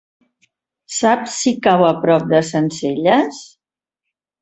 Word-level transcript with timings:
Saps 0.99 1.35
si 1.43 1.53
cau 1.69 1.85
a 1.91 1.93
prop 2.07 2.27
de 2.35 2.43
Sencelles? 2.51 3.47